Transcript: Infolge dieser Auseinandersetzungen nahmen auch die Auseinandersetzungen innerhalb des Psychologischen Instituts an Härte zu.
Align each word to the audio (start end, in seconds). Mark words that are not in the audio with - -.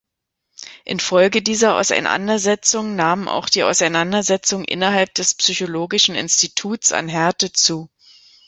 Infolge 0.83 1.43
dieser 1.43 1.75
Auseinandersetzungen 1.77 2.95
nahmen 2.95 3.27
auch 3.27 3.47
die 3.49 3.61
Auseinandersetzungen 3.63 4.65
innerhalb 4.65 5.13
des 5.13 5.35
Psychologischen 5.35 6.15
Instituts 6.15 6.91
an 6.91 7.07
Härte 7.07 7.51
zu. 7.53 7.87